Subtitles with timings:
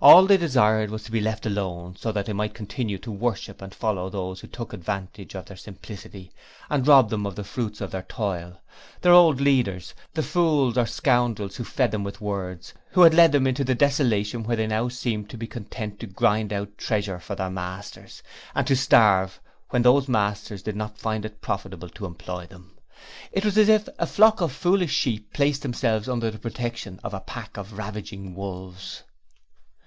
[0.00, 3.60] All they desired was to be left alone so that they might continue to worship
[3.60, 6.30] and follow those who took advantage of their simplicity,
[6.70, 8.60] and robbed them of the fruits of their toil;
[9.00, 13.32] their old leaders, the fools or scoundrels who fed them with words, who had led
[13.32, 17.18] them into the desolation where they now seemed to be content to grind out treasure
[17.18, 18.22] for their masters,
[18.54, 19.40] and to starve
[19.70, 22.78] when those masters did not find it profitable to employ them.
[23.32, 27.12] It was as if a flock of foolish sheep placed themselves under the protection of
[27.14, 29.02] a pack of ravening wolves.